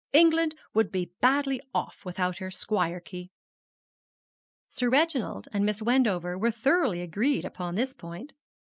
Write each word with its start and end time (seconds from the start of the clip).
England 0.13 0.55
would 0.73 0.91
be 0.91 1.11
badly 1.21 1.61
off 1.75 2.03
without 2.05 2.39
her 2.39 2.49
squirearchy.' 2.49 3.29
Sir 4.71 4.89
Reginald 4.89 5.47
and 5.53 5.63
Miss 5.63 5.79
Wendover 5.79 6.39
were 6.39 6.49
thoroughly 6.49 7.01
agreed 7.01 7.45
upon 7.45 7.75
this 7.75 7.93
point. 7.93 8.33